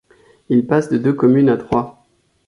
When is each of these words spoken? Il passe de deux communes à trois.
Il 0.49 0.65
passe 0.65 0.89
de 0.89 0.97
deux 0.97 1.13
communes 1.13 1.49
à 1.49 1.57
trois. 1.57 2.07